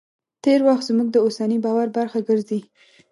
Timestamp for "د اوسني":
1.11-1.57